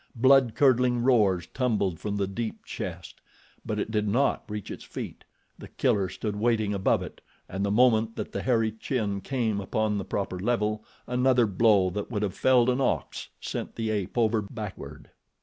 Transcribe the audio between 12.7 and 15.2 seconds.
an ox sent the ape over backward.